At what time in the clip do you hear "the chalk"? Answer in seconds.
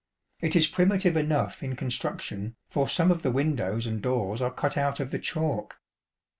5.11-5.77